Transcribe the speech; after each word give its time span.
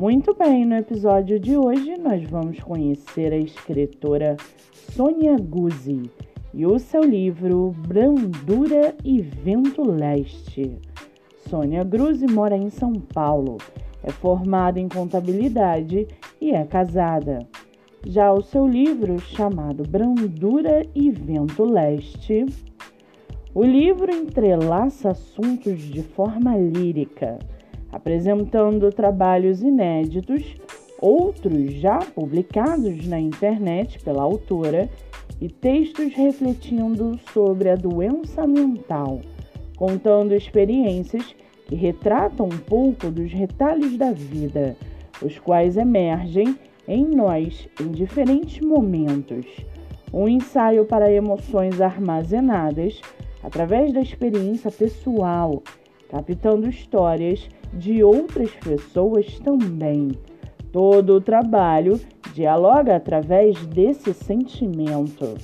Muito 0.00 0.34
bem, 0.34 0.64
no 0.64 0.76
episódio 0.76 1.38
de 1.38 1.58
hoje 1.58 1.94
nós 1.98 2.24
vamos 2.24 2.58
conhecer 2.60 3.34
a 3.34 3.36
escritora 3.36 4.34
Sônia 4.72 5.36
Guzzi 5.38 6.10
e 6.54 6.64
o 6.64 6.78
seu 6.78 7.02
livro 7.04 7.74
Brandura 7.86 8.94
e 9.04 9.20
Vento 9.20 9.82
Leste. 9.82 10.78
Sônia 11.46 11.84
Guzzi 11.84 12.26
mora 12.26 12.56
em 12.56 12.70
São 12.70 12.94
Paulo, 12.94 13.58
é 14.02 14.10
formada 14.10 14.80
em 14.80 14.88
contabilidade 14.88 16.08
e 16.40 16.50
é 16.50 16.64
casada. 16.64 17.46
Já 18.06 18.32
o 18.32 18.40
seu 18.40 18.66
livro, 18.66 19.18
chamado 19.18 19.82
Brandura 19.86 20.82
e 20.94 21.10
Vento 21.10 21.62
Leste, 21.62 22.46
o 23.54 23.62
livro 23.62 24.10
entrelaça 24.10 25.10
assuntos 25.10 25.78
de 25.78 26.02
forma 26.02 26.56
lírica, 26.56 27.38
apresentando 27.92 28.92
trabalhos 28.92 29.62
inéditos, 29.62 30.56
outros 31.00 31.72
já 31.74 31.98
publicados 31.98 33.06
na 33.06 33.18
internet 33.18 33.98
pela 34.00 34.22
autora, 34.22 34.88
e 35.40 35.48
textos 35.48 36.12
refletindo 36.12 37.18
sobre 37.32 37.70
a 37.70 37.76
doença 37.76 38.46
mental, 38.46 39.20
contando 39.76 40.34
experiências 40.34 41.34
que 41.66 41.74
retratam 41.74 42.46
um 42.46 42.58
pouco 42.58 43.10
dos 43.10 43.32
retalhos 43.32 43.96
da 43.96 44.12
vida, 44.12 44.76
os 45.22 45.38
quais 45.38 45.78
emergem 45.78 46.56
em 46.86 47.06
nós 47.06 47.68
em 47.80 47.90
diferentes 47.90 48.60
momentos. 48.60 49.46
Um 50.12 50.28
ensaio 50.28 50.84
para 50.84 51.10
emoções 51.10 51.80
armazenadas 51.80 53.00
através 53.42 53.92
da 53.92 54.00
experiência 54.00 54.70
pessoal, 54.70 55.62
captando 56.10 56.68
histórias 56.68 57.48
de 57.72 58.02
outras 58.02 58.50
pessoas 58.56 59.38
também. 59.38 60.10
Todo 60.72 61.14
o 61.14 61.20
trabalho 61.20 62.00
dialoga 62.34 62.96
através 62.96 63.64
desse 63.66 64.12
sentimento. 64.12 65.36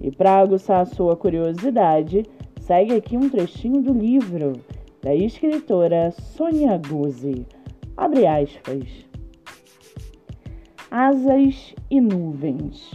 E 0.00 0.10
para 0.10 0.38
aguçar 0.38 0.80
a 0.80 0.86
sua 0.86 1.16
curiosidade, 1.16 2.24
segue 2.60 2.94
aqui 2.94 3.16
um 3.16 3.28
trechinho 3.28 3.80
do 3.80 3.92
livro 3.92 4.54
da 5.02 5.14
escritora 5.14 6.10
Sônia 6.10 6.78
Guzzi. 6.78 7.46
Abre 7.96 8.26
aspas. 8.26 9.06
Asas 10.90 11.74
e 11.90 12.00
nuvens. 12.00 12.94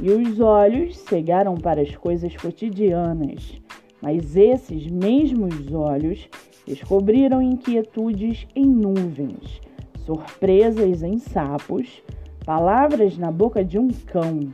E 0.00 0.10
os 0.10 0.40
olhos 0.40 0.96
cegaram 0.98 1.54
para 1.54 1.82
as 1.82 1.94
coisas 1.94 2.34
cotidianas 2.36 3.62
mas 4.02 4.36
esses 4.36 4.88
mesmos 4.88 5.72
olhos 5.72 6.28
descobriram 6.66 7.42
inquietudes 7.42 8.46
em 8.54 8.66
nuvens, 8.66 9.60
surpresas 10.04 11.02
em 11.02 11.18
sapos, 11.18 12.02
palavras 12.44 13.16
na 13.16 13.30
boca 13.30 13.64
de 13.64 13.78
um 13.78 13.88
cão. 13.88 14.52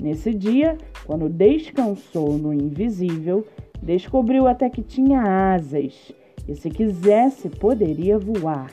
Nesse 0.00 0.34
dia, 0.34 0.76
quando 1.06 1.28
descansou 1.28 2.36
no 2.38 2.52
invisível, 2.52 3.46
descobriu 3.82 4.46
até 4.46 4.68
que 4.68 4.82
tinha 4.82 5.54
asas 5.54 6.12
e, 6.48 6.54
se 6.54 6.70
quisesse, 6.70 7.48
poderia 7.48 8.18
voar. 8.18 8.72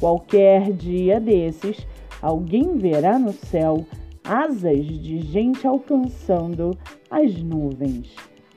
Qualquer 0.00 0.72
dia 0.72 1.20
desses, 1.20 1.86
alguém 2.20 2.76
verá 2.76 3.18
no 3.18 3.32
céu 3.32 3.84
asas 4.24 4.84
de 4.84 5.20
gente 5.20 5.66
alcançando 5.66 6.76
as 7.10 7.34
nuvens. 7.42 8.14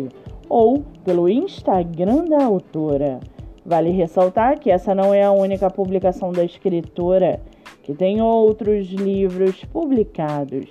ou 0.49 0.83
pelo 1.05 1.29
Instagram 1.29 2.25
da 2.25 2.43
autora. 2.43 3.21
Vale 3.67 3.91
ressaltar 3.91 4.59
que 4.59 4.71
essa 4.71 4.95
não 4.95 5.13
é 5.13 5.25
a 5.25 5.31
única 5.31 5.69
publicação 5.69 6.33
da 6.33 6.43
escritora, 6.43 7.39
que 7.83 7.93
tem 7.93 8.23
outros 8.23 8.87
livros 8.87 9.63
publicados 9.67 10.71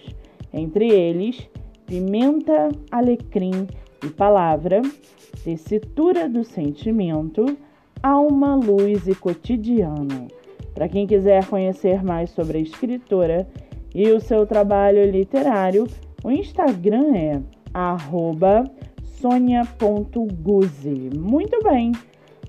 entre 0.51 0.89
eles 0.89 1.47
pimenta, 1.85 2.69
alecrim 2.91 3.67
e 4.03 4.09
palavra, 4.09 4.81
tessitura 5.43 6.27
do 6.27 6.43
sentimento, 6.43 7.57
alma, 8.01 8.55
luz 8.55 9.07
e 9.07 9.15
cotidiano. 9.15 10.27
Para 10.73 10.89
quem 10.89 11.07
quiser 11.07 11.45
conhecer 11.45 12.03
mais 12.03 12.29
sobre 12.31 12.57
a 12.57 12.61
escritora 12.61 13.47
e 13.93 14.11
o 14.11 14.19
seu 14.19 14.45
trabalho 14.45 15.09
literário, 15.09 15.87
o 16.23 16.31
Instagram 16.31 17.15
é 17.15 17.41
sonia.guzi. 19.21 21.09
Muito 21.17 21.63
bem! 21.63 21.91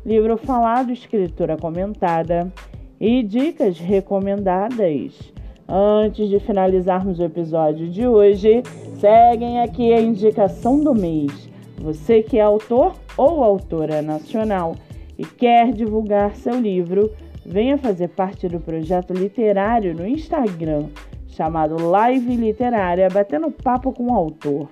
Livro 0.04 0.36
falado, 0.36 0.92
escritura 0.92 1.56
comentada 1.56 2.53
e 3.00 3.22
dicas 3.22 3.78
recomendadas. 3.78 5.32
Antes 5.69 6.28
de 6.28 6.38
finalizarmos 6.38 7.19
o 7.19 7.25
episódio 7.25 7.88
de 7.88 8.06
hoje, 8.06 8.62
seguem 9.00 9.60
aqui 9.60 9.93
a 9.93 10.00
indicação 10.00 10.78
do 10.78 10.94
mês. 10.94 11.50
Você 11.78 12.22
que 12.22 12.38
é 12.38 12.43
autor 12.43 12.94
ou 13.16 13.43
autora 13.43 14.00
nacional 14.00 14.77
e 15.19 15.25
quer 15.25 15.72
divulgar 15.72 16.37
seu 16.37 16.60
livro, 16.60 17.12
venha 17.44 17.77
fazer 17.77 18.09
parte 18.09 18.49
do 18.49 18.60
projeto 18.60 19.12
literário 19.12 19.93
no 19.93 20.06
Instagram, 20.06 20.87
chamado 21.27 21.84
Live 21.84 22.37
Literária 22.37 23.09
Batendo 23.09 23.50
Papo 23.50 23.93
com 23.93 24.12
o 24.12 24.15
Autor. 24.15 24.69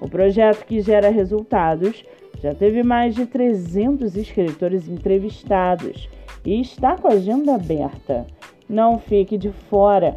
O 0.00 0.08
projeto 0.08 0.64
que 0.64 0.80
gera 0.80 1.10
resultados 1.10 2.04
já 2.40 2.54
teve 2.54 2.84
mais 2.84 3.16
de 3.16 3.26
300 3.26 4.14
escritores 4.14 4.88
entrevistados 4.88 6.08
e 6.44 6.60
está 6.60 6.96
com 6.96 7.08
a 7.08 7.14
agenda 7.14 7.56
aberta. 7.56 8.24
Não 8.68 8.98
fique 8.98 9.36
de 9.36 9.50
fora. 9.50 10.16